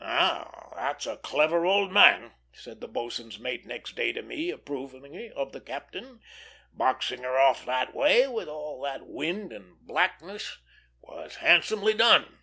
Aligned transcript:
"Now 0.00 0.70
that's 0.76 1.06
a 1.06 1.16
clever 1.16 1.64
old 1.64 1.90
man," 1.92 2.34
said 2.52 2.82
the 2.82 2.88
boatswain's 2.88 3.38
mate 3.38 3.64
next 3.64 3.96
day 3.96 4.12
to 4.12 4.20
me, 4.20 4.50
approvingly, 4.50 5.30
of 5.32 5.52
the 5.52 5.62
captain; 5.62 6.20
"boxing 6.74 7.22
her 7.22 7.38
off 7.38 7.64
that 7.64 7.94
way, 7.94 8.26
with 8.28 8.48
all 8.50 8.82
that 8.82 9.06
wind 9.06 9.50
and 9.50 9.78
blackness, 9.80 10.58
was 11.00 11.36
handsomely 11.36 11.94
done." 11.94 12.36